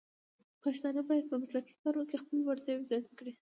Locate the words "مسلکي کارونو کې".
1.41-2.21